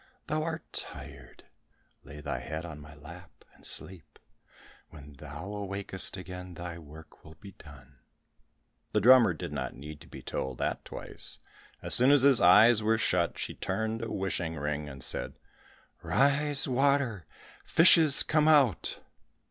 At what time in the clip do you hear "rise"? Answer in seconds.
16.01-16.67